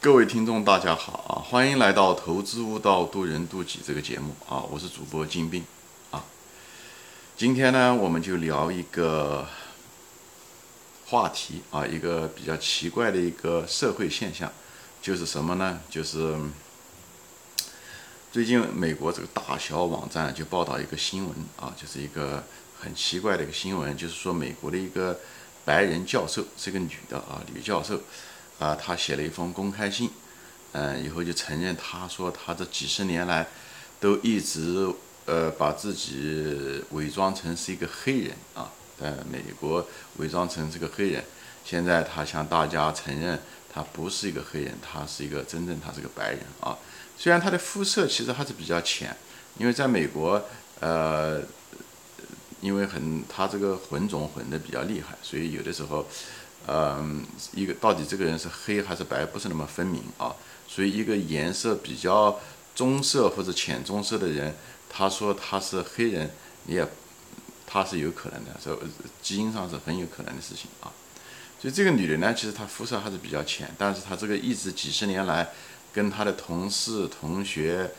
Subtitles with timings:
[0.00, 1.42] 各位听众，大家好啊！
[1.50, 4.62] 欢迎来到《投资悟道，渡人渡己》这个节目啊！
[4.70, 5.64] 我是主播金兵
[6.12, 6.24] 啊。
[7.36, 9.44] 今天呢，我们就聊一个
[11.06, 14.52] 话题啊，一个比较奇怪的一个社会现象，
[15.02, 15.80] 就是什么呢？
[15.90, 16.38] 就是
[18.30, 22.44] 最近美国这个大小网站就报道一个新闻啊，就是一个
[22.78, 25.18] 很奇怪的一个新闻，就是说美国的一个
[25.64, 28.00] 白人教授是个女的啊，女教授。
[28.58, 30.10] 啊，他写了一封公开信，
[30.72, 33.46] 嗯，以后就承认，他说他这几十年来
[34.00, 34.92] 都一直
[35.26, 39.86] 呃把自己伪装成是一个黑人啊，在美国
[40.16, 41.22] 伪装成这个黑人，
[41.64, 43.38] 现在他向大家承认
[43.72, 46.76] 他不是一个黑人，他是一个真正他是个白人啊，
[47.16, 49.16] 虽然他的肤色其实还是比较浅，
[49.56, 50.42] 因为在美国
[50.80, 51.40] 呃，
[52.60, 56.04] 因为很他这个混种混的比较厉害，所以有的时候。
[56.66, 60.34] 嗯，一个到底这个人是黑还是白，不是那么分明啊。
[60.66, 62.40] 所以一个颜色比较
[62.74, 64.54] 棕色或者浅棕色的人，
[64.88, 66.30] 他说他是黑人，
[66.64, 66.86] 你也
[67.66, 68.78] 他是有可能的，说
[69.22, 70.92] 基因上是很有可能的事情啊。
[71.60, 75.48] 所以这个女人呢，其实她肤色还是比较浅，但是她这个一直几十年来
[75.92, 77.90] 跟她的同事、同学。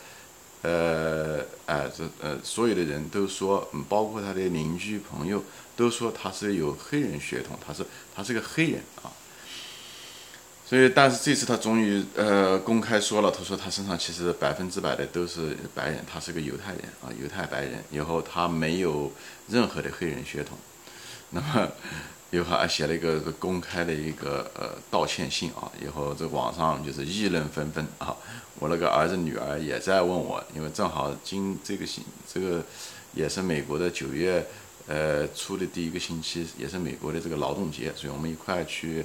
[0.62, 5.42] 呃，哎，这呃，所有的人都说，包括他的邻居朋友
[5.76, 9.10] 都说他是有黑人血统，他是他是个黑人啊。
[10.66, 19.12] 所以，但是这次他终于呃公开说了，他说他身上其实百分之百的都是白人，他是个犹太人啊，犹太白人，以后他没有
[19.48, 20.58] 任何的黑人血统。
[21.30, 21.72] 那么。
[22.30, 28.16] 以后还写了一个公开的一个呃道歉信啊，以后这网上就是议论纷纷啊。
[28.58, 32.62] 我那个儿子女儿也在问我，因为正好今这个星这个
[33.14, 34.46] 也是美国的九月
[34.86, 39.04] 呃初的第一个星期，也是美国的这个劳动节，所以我们一块去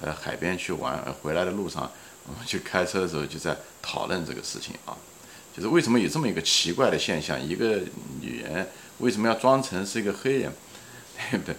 [0.00, 1.02] 呃海边去玩。
[1.20, 1.90] 回来的路上，
[2.26, 4.96] 我们去开车的时候就在讨论这个事情啊，
[5.54, 7.80] 就是为什么有这么一个奇怪的现象，一个
[8.20, 8.66] 女人
[8.98, 10.52] 为什么要装成是一个黑人，
[11.30, 11.56] 对不对？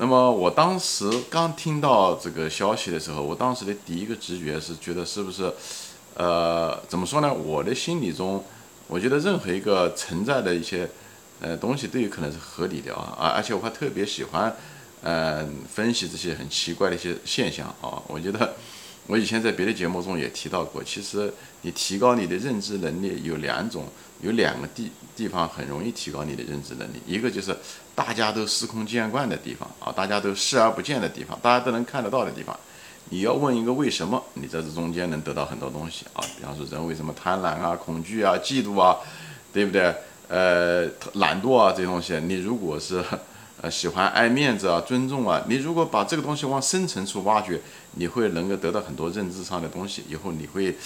[0.00, 5.52] 那么我当时刚听到这个消息的时候，我当时的第一个直觉是觉得是不是，
[6.14, 7.30] 呃，怎么说呢？
[7.30, 8.42] 我的心理中，
[8.88, 10.88] 我觉得任何一个存在的一些，
[11.42, 14.56] 呃，东西都有可能是合理的啊，而而且我还特别喜欢，
[15.02, 18.00] 嗯，分析这些很奇怪的一些现象啊。
[18.06, 18.54] 我觉得
[19.06, 23.84] 我以前在别的节目中也提到过，其实你提高你的认知能力有两种。
[24.22, 27.56] 有两个地地方很容易提高你的认知能力，一个就是
[27.94, 32.54] 大家都司空见惯的地方啊，大家都视而不见的地方，大家都能看得到的地方。
[33.08, 36.20] 你要问一个为什么，你在这中间能得到很多东西啊。
[36.36, 38.98] 比方说人为什么贪婪啊、恐惧啊、嫉妒啊，
[39.54, 39.94] 对不对？
[40.28, 43.02] 呃，懒惰啊这些东西，你如果是
[43.62, 47.60] 呃喜欢爱面子啊、尊重啊，你如果把这个东西往深层处挖掘，
[47.92, 50.04] 你会能够得到很多认知上的东西。
[50.08, 50.76] 以后你会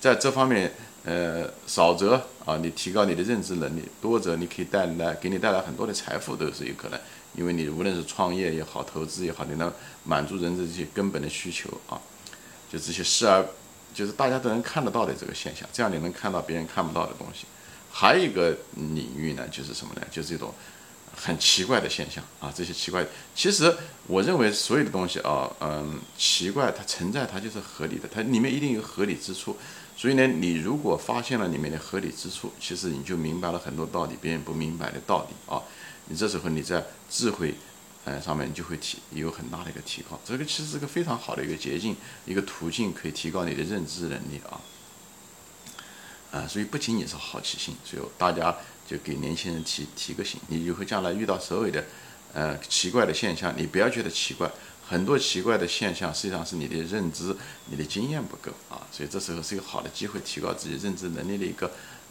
[0.00, 0.72] 在这方面。
[1.06, 2.14] 呃，少则
[2.46, 6.98] 啊，你提高你的认知能力；多则你可以带来给你带来很多的财富都是有可能，
[7.34, 9.70] 因为你无论是创业也好，投资也好，你能
[10.04, 12.00] 满足人的这些根本的需求啊，
[12.72, 13.44] 就这些视而
[13.92, 17.44] 就是大家都能看得到的这个现象，这样你能看到别人看不到的东西。
[17.90, 20.00] 还有一个领域呢，就是什么呢？
[20.10, 20.54] 就是这种
[21.16, 23.74] 很奇怪的现象啊，这些奇怪，其实
[24.06, 29.56] 我认为所有的东西啊，嗯，奇怪它存在它就是合理的，它里面一定有合理之处。
[29.96, 35.62] 所以呢，你如果发现了里面的合理之处，其实你就明白了很多道理，别人不明白的道理啊。
[36.06, 37.54] 你这时候你在智慧，
[38.04, 40.20] 呃上面就会提有很大的一个提高。
[40.24, 44.60] 这个其实是个非常好的一个捷径，一个途径，可以提高你的认知能力啊。
[46.32, 48.56] 啊，所以不仅仅是好奇心，所以大家
[48.86, 51.84] 就给年轻人提提个醒，你以后将来遇到所有的，
[52.32, 54.50] 呃奇怪的现象，你不要觉得奇怪。
[54.86, 57.34] 很多奇怪的现象，实际上是你的认知、
[57.70, 61.70] 你的经验不够啊，所以这时候是一个好的机会，提高自己认知能力的一个，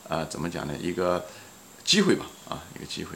[0.10, 0.76] 呃，怎么讲呢？
[0.82, 1.24] 一个
[1.84, 3.16] 机会吧，啊，一个机会。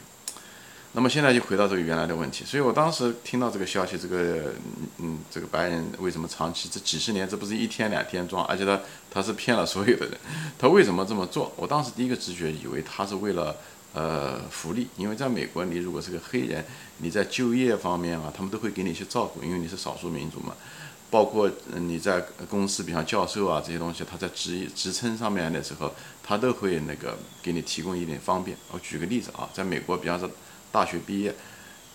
[0.93, 4.53] 那么现在就回到这个原来的问题，所以我当时听到这个消息，这个，
[4.97, 8.79] 嗯，这个白人为什么长期这几十年，这不是一天两天装，而且他
[9.11, 10.17] 他是骗了所有的人，
[10.57, 11.51] 他为什么这么做？
[11.55, 13.55] 我当时第一个直觉以为他是为了。
[13.93, 16.63] 呃，福利，因为在美国，你如果是个黑人，
[16.99, 20.53] 你在就业方面啊，他们都会给你一些照顾，因为你是少数民族嘛。
[21.09, 25.91] 包括你在公司，比方教授啊这些东西，他在职职称上面的时候，
[26.21, 28.55] 他都会那个给你提供一点方便。
[28.71, 30.29] 我举个例子啊，在美国，比方说
[30.71, 31.33] 大学毕业，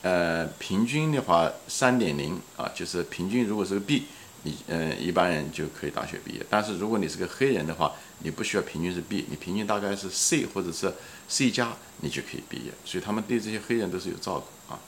[0.02, 4.04] 呃，平均的话三点零啊，就是平均如果是个 B。
[4.44, 7.92] 你嗯，一般人就可以大学毕业，但是如果你是个黑人的话，
[8.24, 10.92] 你不需要平均是 B，你平均大概是 C 或者是
[11.28, 12.72] C 加，你就可以毕业。
[12.84, 14.80] 所以他们对这些黑人都是有照顾啊。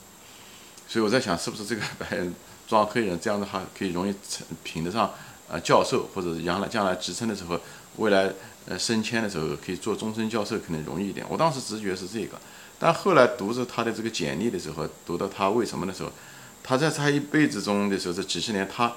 [0.89, 2.35] 所以我在想，是不是这个白人
[2.67, 4.13] 装黑人这样的话，可以容易
[4.65, 5.15] 评得上
[5.49, 7.61] 呃教授或者是将来将来职称的时候，
[7.99, 8.33] 未来
[8.67, 11.25] 呃升迁的时候可以做终身教授，可能容易一点。
[11.29, 12.41] 我当时直觉是这个，
[12.85, 16.13] 但后来读着他的这个简历的时候，读到他为什么的时候，
[16.63, 18.93] 他在他一辈子中的时候这几十年，他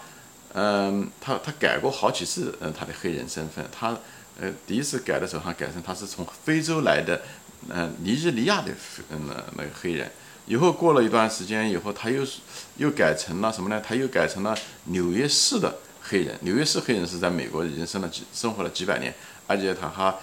[0.52, 3.98] 嗯他他改过好几次嗯他的黑人身份，他
[4.42, 7.22] 呃第一次改的时候，他改成他是从非洲来的。
[7.70, 8.74] 嗯，尼日利亚的
[9.10, 10.12] 嗯那那个黑人，
[10.48, 12.28] 以后过了一段时间以后，他又
[12.76, 13.82] 又改成了什么呢？
[13.82, 14.54] 他又改成了
[14.88, 16.38] 纽约市的黑人。
[16.42, 19.16] 纽约市黑人是在美国已经生了几生活了几百年，
[19.48, 20.14] 而且他还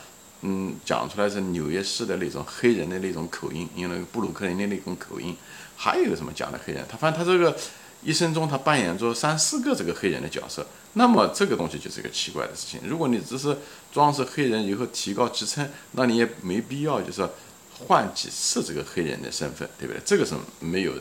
[0.47, 5.35] 嗯讲出来是纽约市的那种黑人的那种口音，因为那个布鲁克林的那种口音。
[5.77, 6.85] 还有个什么讲的黑人？
[6.89, 7.57] 他反正他这个
[8.03, 10.65] 一生中他扮演着三四个这个黑人的角色。
[10.93, 12.81] 那么这个东西就是一个奇怪的事情。
[12.85, 13.57] 如果你只是
[13.93, 17.29] 装饰黑人以后提高职称，那你也没必要就是
[17.73, 20.01] 换几次这个黑人的身份，对不对？
[20.05, 20.93] 这个是没有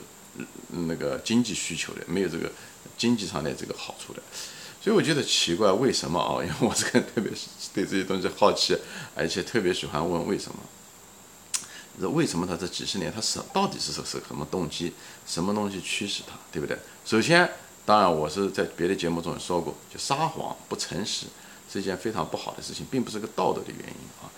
[0.87, 2.51] 那个经济需求的，没有这个
[2.97, 4.23] 经济上的这个好处的。
[4.83, 6.37] 所以我觉得奇怪，为什么啊？
[6.43, 8.77] 因为我这个人特别是对这些东西好奇，
[9.15, 10.57] 而且特别喜欢问为什么。
[11.99, 14.93] 说为什么他这几十年他是到底是是什么动机，
[15.25, 16.77] 什么东西驱使他，对不对？
[17.05, 17.49] 首先。
[17.85, 21.25] 当然，我是在别的节目中也说过，就撒谎不诚实
[21.69, 24.31] 是一件非常不好的事情，并不是个道德的原因啊，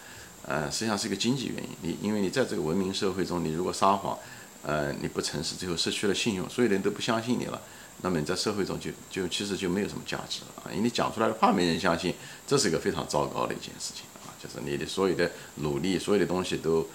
[0.48, 1.70] 呃，实际上是一个经济原因。
[1.84, 4.18] 你因为你在这个文明社会中，你如果撒谎，
[4.64, 7.62] 呃，你不诚实，最后失去了信用，所有人都不相信你了，
[8.02, 12.14] 那么你在社会中就就其实就没有什么价值了啊，因为你讲出来的话没人相信，
[12.46, 16.88] 这是一个非常糟糕的一件事情啊，就是你的所有的努力，所有的东西都。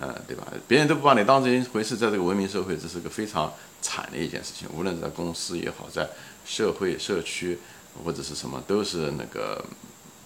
[0.00, 0.44] 呃，对吧？
[0.66, 3.52] 别人都不把你当成一回事，在这个文明社会，这是个非常
[3.82, 4.66] 惨的一件事情。
[4.74, 6.08] 无论在公司也好，在
[6.44, 7.58] 社会、社区
[8.02, 9.62] 或者是什么，都是那个，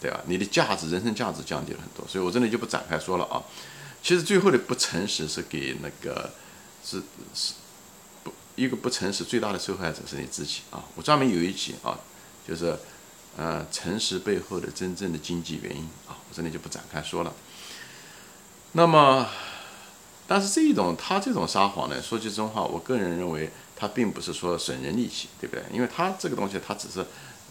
[0.00, 0.20] 对吧？
[0.26, 2.06] 你的价值、人生价值降低了很多。
[2.08, 3.42] 所以我这里就不展开说了啊。
[4.02, 6.30] 其实最后的不诚实是给那个
[6.82, 7.02] 是
[7.34, 7.52] 是
[8.56, 10.82] 一个不诚实最大的受害者是你自己啊。
[10.96, 11.96] 我专门有一集啊，
[12.46, 12.76] 就是
[13.36, 17.32] 呃诚实背后的真正的经济原因啊，我这里就不展开说了。
[18.72, 19.28] 那么。
[20.28, 25.62] 但是这一种他这种撒谎呢，说句真话，我个人认为他并不是说损人利己，对不对？
[25.72, 27.06] 因为他这个东西，他只是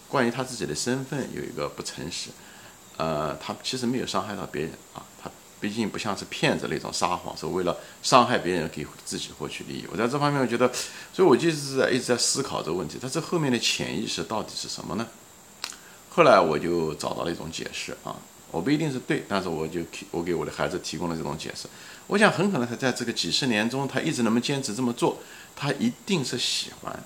[0.09, 2.31] 关于他自己的身份有一个不诚实，
[2.97, 4.99] 呃，他其实没有伤害到别人啊，
[5.59, 9.85] 毕竟不像是骗子那种撒谎，是为了伤害别人给自己获取利益。
[9.91, 10.71] 我在这方面我觉得，
[11.13, 15.07] 所以我就是在一直在思考这个问题，他这后面的潜意识到底是什么呢？
[16.09, 18.15] 后来我就找到了一种解释啊。
[18.51, 19.81] 我不一定是对，但是我就
[20.11, 21.67] 我给我的孩子提供了这种解释。
[22.07, 25.17] 我想很可能他在这个几十年中，他一直能够坚持这么做，
[25.55, 27.03] 他一定是喜欢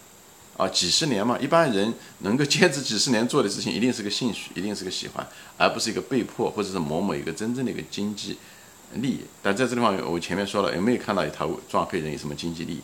[0.59, 0.67] 啊。
[0.67, 5.25] 几十年嘛，一般人能够坚持几十年做的事情，一定是个兴趣，一定是个喜欢，
[5.57, 8.38] 而不是一个被迫或者是某某一个真正的一个经济
[8.94, 9.21] 利益。
[9.41, 12.81] 但在这地方，我前面说了，有没有看到他撞黑人有什么经济利益？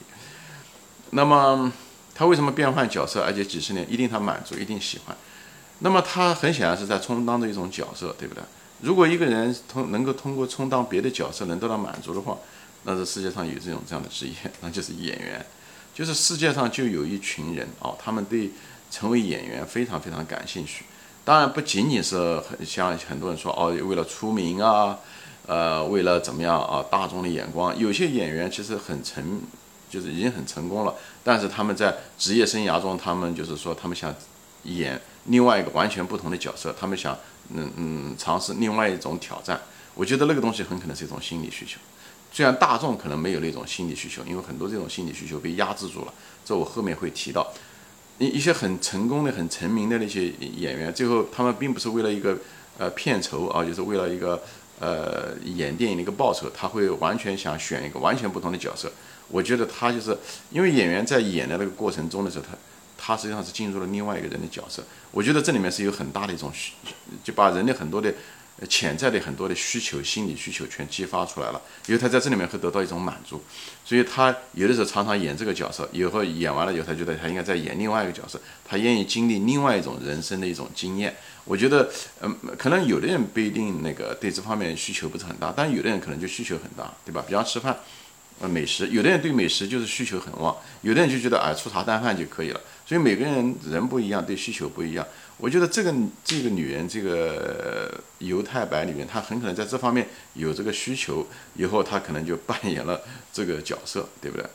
[1.12, 1.72] 那么
[2.16, 5.16] 他为什么变换角色，而且几十年一定他满足，一定喜欢？
[5.80, 8.42] 那么他很显然是在充当着一种角色，对不对？
[8.82, 12.38] 如果一个人通能够通过充当别的角色能得到满足的话，
[12.84, 15.46] 那这世界上有这种这样的职业，那就是演员。
[15.96, 18.52] 就是世界上就有一群人哦，他们对
[18.92, 20.84] 成为演员非常非常感兴趣。
[21.24, 25.00] 当然不仅仅是很像很多人说哦，为了出名啊，
[25.48, 27.76] 呃，为了怎么样啊，大众的眼光。
[27.80, 29.42] 有些演员其实很成，
[29.90, 30.94] 就是已经很成功了，
[31.24, 34.14] 但是他们在职业生涯中，他们就是说他们想
[34.64, 35.02] 演。
[35.28, 37.18] 另外一个完全不同的角色，他们想，
[37.50, 39.60] 嗯嗯，尝试另外一种挑战。
[39.96, 41.80] 我觉得那个东西很可能是一种心理需求，
[42.36, 46.14] 虽然大众可能没有那种心理需求，因为很多这种心理需求被压制住了。
[46.44, 47.50] 这我后面会提到，
[48.20, 50.28] 一一些很成功的、很成名的那些
[50.58, 52.38] 演员，最后他们并不是为了一个
[52.78, 54.44] 呃片酬啊，就是为了一个
[54.82, 58.92] 呃演电影的一个报酬，他会完全想选一个完全不同的角色。
[59.30, 60.18] 我觉得他就是
[60.52, 62.58] 因为演员在演的那个过程中的时候，他。
[62.98, 66.72] 他实际上是进入了另外一个人的角色，我觉得这里面是有很大的一种需，
[67.24, 68.12] 就把人的很多的
[68.70, 73.44] 潜在的很多的需求、心理需求全激发出来了，因为他在这里面会得到一种满足，
[73.84, 81.14] 所以他有的时候常常演这个角色，以后演完了以后，他觉得他应该再演另外一个角色，他愿意经历另外一种人生的一种经验。
[81.44, 87.24] 我觉得，嗯，可能有的人不一定那个对这方面需求不是很大，但有的人可能就需求很大，对吧？
[87.28, 87.78] 比方吃饭。
[88.42, 92.60] 呃，美食，有的人对美食就是需求很旺，有的人就觉得啊，粗茶淡饭就可以了。
[92.86, 95.06] 所以每个人人不一样，对需求不一样。
[95.38, 101.26] 我觉得这个这个女人，这个犹太白女人，她很可能在这方面有这个需求，
[101.56, 103.02] 以后她可能就扮演了
[103.34, 104.46] 这个角色，对不对？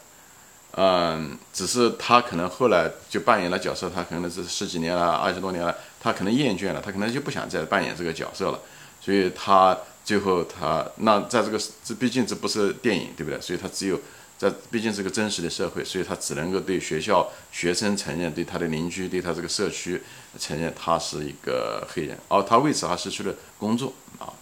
[0.77, 8.61] 嗯，只是她可能后来就扮演了角色，她可能是十几年了，二十多年了，她可能厌倦了，她可能就不想再扮演这个角色了，
[9.01, 9.77] 所以她。
[10.03, 13.39] 最后她那在这个这毕竟这不是电影对不对？
[13.41, 14.01] 所以她只有
[14.41, 20.01] 这毕竟是个真实的社会，所以他只能够对学校学生承认，对他的邻居，对他这个社区
[20.39, 24.33] 承认他是一个黑人，哦，他为此还失去了工作啊，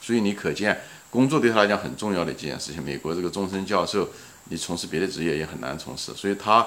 [0.00, 2.80] 所以你可见工作对他来讲很重要的一件事情。
[2.80, 4.08] 美国这个终身教授，
[4.44, 6.64] 你从事别的职业也很难从事，所以他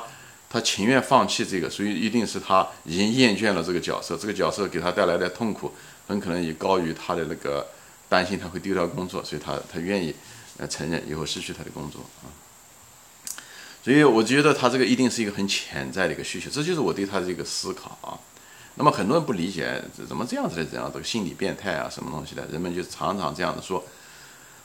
[0.49, 5.71] 他情愿放弃这个，所以一定是他已经厌倦了这个角色，这个角色给他带来的痛苦
[6.07, 7.65] 很可能也高于他的那个
[8.09, 10.13] 担心他会丢掉工作，所以他他愿意
[10.57, 12.27] 呃承认以后失去他的工作啊。
[13.83, 18.13] 所以我觉得他这个一定是一个很潜在的一个需求，这就是我对他的一个思考啊。
[18.75, 23.83] 那么很多人不理解怎么这样子的这样这个心理变态啊，什么东西的，人们就常常这样子说。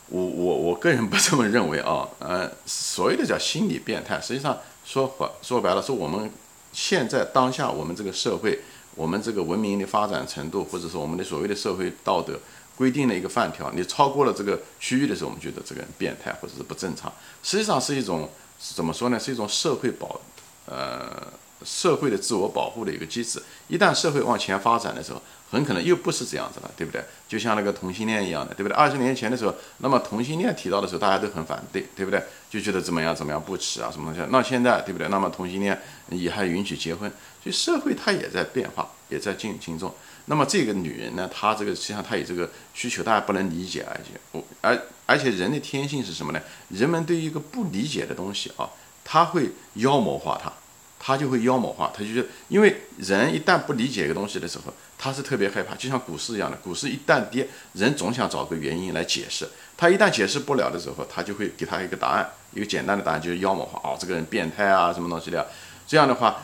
[0.08, 6.30] 我我我个人不这么认为啊，呃，所谓的叫心理变态，实际上说白说白了，是我们
[6.73, 8.61] 现在当下我们这个社会，
[8.94, 12.38] 我们这个文明的发展程度，或者说我们的所谓的社会道德
[12.76, 18.30] 规定的一个范条，你超过了这个区域的时候，我们觉得这个人变态或者是不正常，实际上是一种。
[18.58, 19.18] 怎么说呢？
[19.18, 20.20] 是一种社会保，
[20.66, 21.26] 呃，
[21.64, 23.42] 社会的自我保护的一个机制。
[23.68, 27.04] 一旦社会往前发展的时候，很可能又不是这样子了，对不对？
[27.28, 28.75] 就像那个同性恋一样的，对不对？
[28.76, 32.22] 二十年前的时候，那么同性恋提到的时候，大家都很反对，对不对？
[32.50, 34.28] 就觉得怎么样怎么样不耻啊，什么东西？
[34.30, 35.08] 那现在，对不对？
[35.08, 37.10] 那么同性恋也还允许结婚，
[37.42, 39.94] 所以社会它也在变化，也在进行中。
[40.28, 46.40] 那么这个女人呢，她这个实际上她有这个需求，大家不能理解，而且我而而且人的天性是什么呢？
[46.70, 48.68] 人们对于一个不理解的东西啊，
[49.04, 50.52] 他会妖魔化它，
[50.98, 65.46] 他就会妖魔化，他就是因为人一旦不理解一个东西的时候，他是特别害怕，就像股市一样的，股市一旦跌，人总想找个原因来解释，他一旦解释不了的时候，他就会给他一个答案，一个简单的答案就是妖魔化，哦，这个人变态啊，什么东西的，
[65.86, 66.42] 这样的话。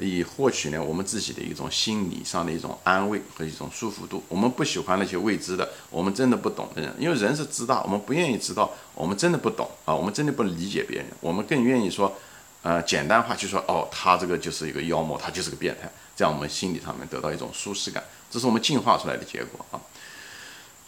[0.00, 4.22] 以获取呢我们自己的一种心理上的一种安慰和一种舒服度。
[4.28, 12.16] 我们不喜欢那些未知的，我们真的不懂的人，因为人是知道，我们不愿意知道，我们真的不懂啊，我们真的不理解别人，我们更愿意说，
[12.62, 19.80] 呃，简单化就说，哦，他这个就是一个妖魔，他就是个变态，这样我们心理上面得到一种舒适感，这是我们进化出来的结果啊。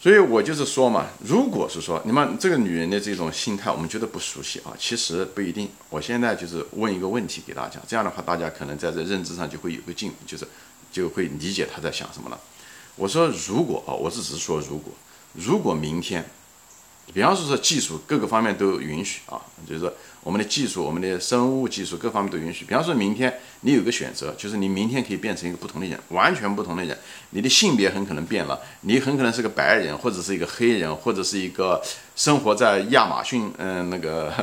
[0.03, 5.69] 所以我就是说嘛，如果是说你们这个女人的这种心态，我们觉得不熟悉啊，其实不一定。
[5.89, 10.45] 我现在就是问一个问题给大家，这样的话大家可能在这认知上就会有个进，就是
[10.91, 12.37] 就会理解她在想什么了。
[12.97, 14.91] 我说如果啊，我只是说如果，
[15.35, 16.29] 如果明天。
[17.11, 19.93] 比方说，说技术各个方面都允许啊，就是说
[20.23, 22.63] 我们的技术、我们的生物技术各方面都允许。
[22.65, 26.97] 比方说明天你有个选择，就是你明天可以变成一个不同的人，完全不同的人。
[27.31, 31.79] 你的性别很可能变了，你很可能是个白人，或者是一个黑人，或者是一个
[32.15, 34.33] 生活在亚马逊嗯那个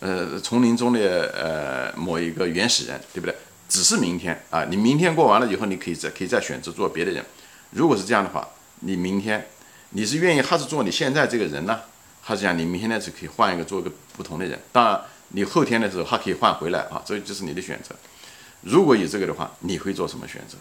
[0.00, 3.34] 呃丛林中的呃某一个原始人，对不对？
[3.68, 7.24] 只是明天啊，你明天过完了以后，你可以再可以再选择做别的人。
[7.70, 8.48] 如果是这样的话，
[8.80, 9.46] 你明天
[9.90, 11.80] 你是愿意还是做你现在这个人呢？
[12.26, 17.94] 还是讲你明天呢是可以换一个做一个不同的人，当然你后天的时候还可以换回来啊，这就是你的选择。
[18.62, 20.56] 如果有这个的话，你会做什么选择？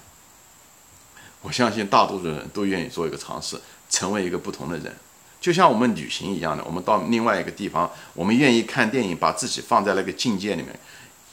[1.42, 3.58] 我相信大多数人都愿意做一个尝试，
[3.90, 4.94] 成为一个不同的人，
[5.40, 10.78] 就像我们旅行一样的，我们到另外一个地方，我们愿意看电影，把自己放在那个境界里面，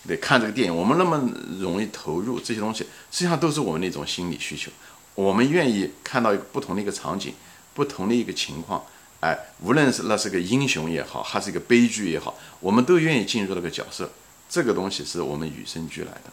[0.07, 4.71] 得看这个电影，我们那么容易投入这些东西，实际上都是我们的一种心理需求。
[5.17, 7.35] 我们愿意看到一个不同的一个场景，
[7.75, 8.85] 不同的一个情况。
[9.21, 14.09] 哎，无论是那是个英雄也好，还是一个悲剧也好，我们都愿意进入那个角色。
[14.49, 16.31] 这个东西是我们与生俱来的。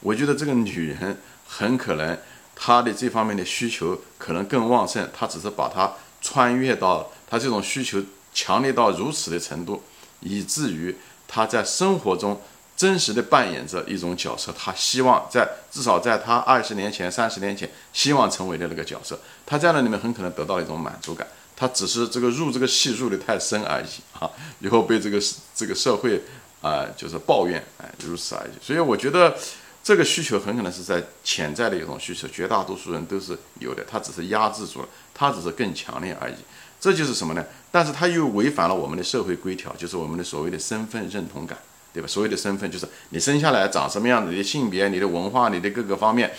[0.00, 2.18] 我觉得这个女人很可能
[2.56, 8.02] 她的这方面的需求可能更旺盛，她只是把她穿越到她这种需求
[8.34, 9.82] 强烈到如此的程度，
[10.20, 10.94] 以至于
[11.28, 12.40] 她在生活中
[12.76, 14.52] 真实的扮演着一种角色。
[14.52, 21.26] 她希望在至少在她二十年前、三十年前希望成为的那个角色，她在那里面很可能得到一种满足感。
[21.56, 23.86] 他只是这个入这个戏入的太深而已
[24.18, 24.28] 啊，
[24.60, 25.20] 以后被这个
[25.54, 26.20] 这个社会
[26.60, 28.50] 啊就是抱怨哎如此而已。
[28.60, 29.36] 所以我觉得
[29.82, 36.34] 这个需求很可能是在潜在的一种需求，绝大多数人都是有的，他只是压制住了，他只是更强烈而已。
[36.80, 37.44] 这就是什么呢？
[37.70, 41.56] 但是他又违反了我们的社会规条，就是我们的所谓的身份认同感，
[41.92, 42.08] 对吧？
[42.08, 46.34] 所谓的身份就是你生下来长什么样子，你的性别、你的文化、你的各个方面。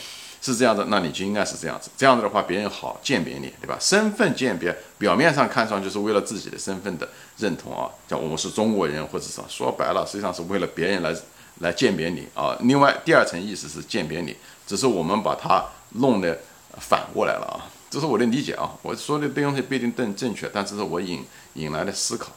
[0.53, 1.89] 是这样的，那你就应该是这样子。
[1.97, 3.75] 这样子的话，别人好鉴别你，对吧？
[3.79, 11.15] 身份鉴别，表面上看上去是为了自己的身份的认同啊，像我们是中国人，或者是说白了，实际上是为了别人来
[11.61, 12.55] 来鉴别你啊。
[12.59, 14.35] 另外，第二层意思是鉴别你，
[14.67, 16.37] 只是我们把它弄得
[16.79, 17.65] 反过来了啊。
[17.89, 18.69] 这是我的理解啊。
[18.83, 21.25] 我说的东西不一定正正确，但这是我引
[21.55, 22.31] 引来的思考。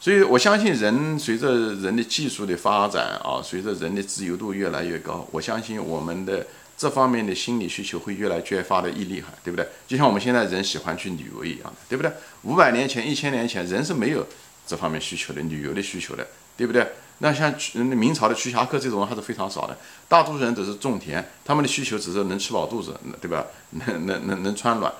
[0.00, 6.44] 所以我相信，人随着人的技术的发展啊，随着人的自由度越来越高，我相信我们的。
[6.76, 9.66] 这方面的心理需求会越来越发的厉害，对不对？
[9.88, 12.12] 就像我们现在人喜欢去旅游一样的，对不对？
[12.42, 14.26] 五百年前、一千年前，人是没有
[14.66, 16.86] 这方面需求的，旅游的需求的，对不对？
[17.18, 23.46] 那像明朝的徐霞客这种人还是非常少的，大多数人都是种田，他们的需求只是能吃饱肚子，对吧？
[23.70, 24.92] 能能能能穿暖，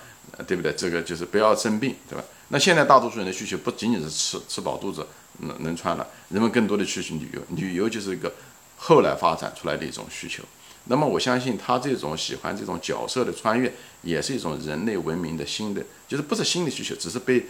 [0.47, 0.73] 对不对？
[0.73, 2.25] 这个就是不要生病，对吧？
[2.49, 5.07] 那现在大多数人的需求不仅仅是吃吃饱肚子，
[5.41, 8.33] 能能穿了，人们更多的去去旅游，旅游就是一个
[8.79, 10.43] 后来发展出来的一种需求。
[10.87, 17.47] 那么我相信他这种喜欢这种角色的穿越，也是一种人类文明的新的，就是不是新的需求，只是被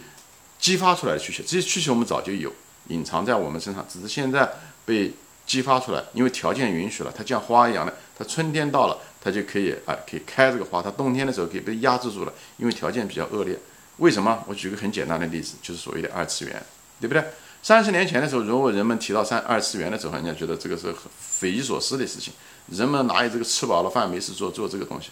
[0.59, 1.43] 激发出来的需求。
[1.43, 2.51] 这些需求我们早就有。
[2.89, 4.49] 隐藏在我们身上，只是现在
[4.85, 5.11] 被
[5.45, 7.13] 激发出来，因为条件允许了。
[7.13, 10.81] 它像花一样的，它春天到了，它就可以啊，可以开这个花。
[10.81, 13.59] 它冬天的时候可以被压制住了，因为条件比较恶劣。
[13.97, 14.41] 为什么？
[14.47, 16.63] 我举个很简单的例子，就是所谓的二次元，
[17.01, 17.21] 对不对？
[17.61, 22.31] 三十年前的时候，如果人们提到三二次元的时候，人家觉得这个是匪夷所思的事情。
[22.69, 25.09] 人们哪有这个吃饱了饭没事做做这个东西？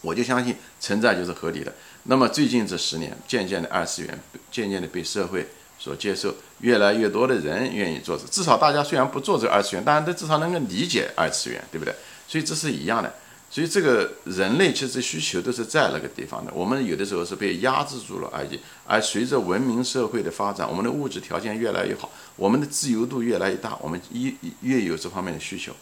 [0.00, 1.72] 我就相信存在就是合理的。
[2.04, 4.18] 那么最近这十年，渐渐的二次元
[4.50, 5.46] 渐渐的被社会。
[5.80, 11.94] 所接受越来越多的人愿意做这，至少大家虽然不做这个二次元，但是至少能够理解二次元，对不对？
[12.26, 13.14] 所以这是一样的。
[13.48, 16.52] 所以这个人类其实需求都是在那个地方的。
[16.52, 18.58] 我们有的时候是被压制住了而已。
[18.88, 25.72] 而随着文明社会的发展，我们的物质条件越来越好，我们的自由度越来越大，我们一越有这方面的需求。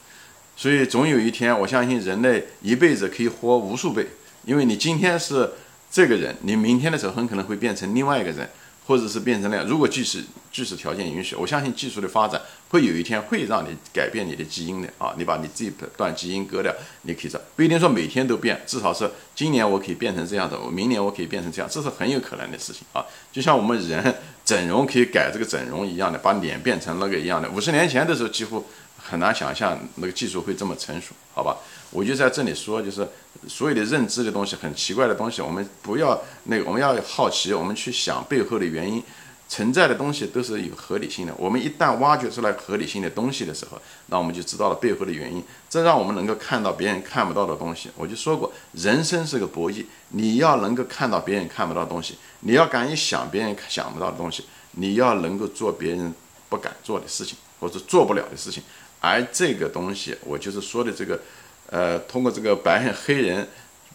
[0.56, 4.06] 所以总有一天，我相信人类一辈子可以活无数倍，
[4.44, 5.52] 因为你今天是
[5.90, 8.48] 这个人，你明天的时候很可能会变成另外一个人。
[8.86, 15.12] 或者是变成那样，如果即使即使条件允许，我相信技术的发展会有一天会让你改变你的基因的啊！
[15.18, 16.72] 你把你这一段基因割掉，
[17.02, 23.04] 你可以说，不一定说每天都变，至少是今年我可以变成这样的，我明年我可以变成这样，这是很有可能的事情啊！
[23.32, 28.64] 就像我们人整容可以改这个整容一样的，把脸变成那个一样的，五十年前的时候几乎
[29.08, 31.56] 很难想象那个技术会这么成熟，好吧？
[31.90, 33.06] 我就在这里说，就是
[33.46, 39.00] 所有的认知的东西，很奇怪的东西，我们不要那个，我们要好奇，我们去想背后的原因，
[39.48, 41.32] 存在的东西都是有合理性的。
[41.38, 47.88] 我们一旦挖掘出来合理性的东西的时候，那我们就知道了背后的原因，这让我们能够看到别人看不到的东西。
[47.96, 56.12] 我就说过，人生是个博弈，你要能够看到别人看不到的东西，你要敢于想别人想不到的东西，你要能够做别人
[56.48, 58.62] 不敢做的事情或者做不了的事情。
[59.00, 61.20] 而这个东西，我就是说的这个。
[61.68, 63.44] 呃，通过这个白人黑人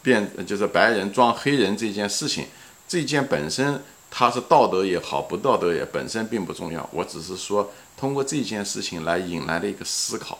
[0.02, 2.44] 变，就是白人装黑人这件事情，
[2.86, 6.86] 这件本身它是道德也好，不道德也本身并不重要。
[6.92, 10.38] 我只是说，通过这件事情来引来的一个思考，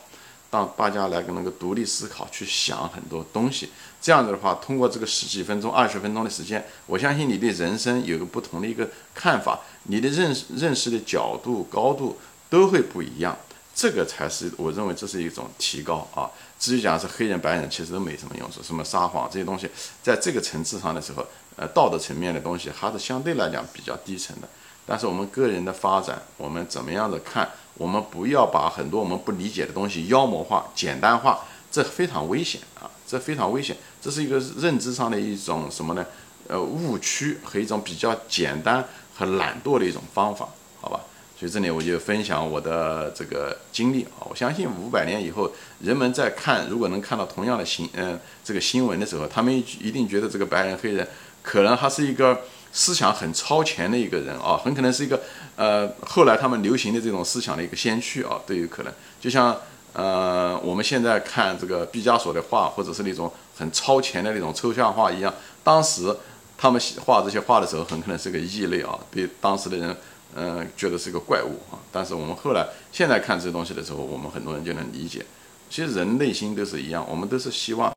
[0.51, 3.71] 让大家来能够独立思考，去想很多东西。
[3.99, 13.35] 这样子的话，通过这个十几分钟、二十分钟的时间，我相信你对人生有个不同的一个看法，你的认识认识的角度、高度都会不一样。
[13.75, 16.29] 这个才是我认为这是一种提高啊。
[16.59, 18.61] 至于讲是黑人白人，其实都没什么用处。
[18.63, 19.69] 什么撒谎这些东西，
[20.01, 24.47] 在这个层次上的时候，呃，道德层面的东西还是相对来讲比较低层的。
[24.85, 27.49] 但是我们个人的发展，我们怎么样的看？
[27.75, 32.85] 我们不要把很多我们不理解的东西妖魔化、简单化，这非常危险啊！
[33.07, 36.05] 这非常危险，这是一个认知上的一种什么呢？
[36.47, 40.47] 呃，误区和一种比较简单和懒惰的一种方法，
[40.79, 40.99] 好吧？
[41.43, 45.51] 所以这里我就分享我的这个经历啊，我相信五百年以后，
[45.81, 51.05] 人们在看，如果能看到同样的新嗯这个新闻的时候，他们一定觉得这个白人黑人
[51.41, 55.21] 可能还是一个思想很超前的一个人啊，很可能是一个
[55.57, 58.93] 呃后来他们流行的这种思想的一个先驱啊，都有可能。
[59.19, 59.53] 就像
[59.91, 66.15] 呃我们现在看这个毕加索的画，或者是那种很超前的那种抽象画一样，当时
[66.57, 69.93] 他们画这些画的时候，很可能是个异类啊，对当时的人。
[70.35, 71.81] 嗯，觉得是个怪物啊！
[71.91, 75.25] 但是我们后来现在看这些东西的时候，我们很多人就能理解，
[75.67, 77.91] 其实人内心都是一样，我们都是希望。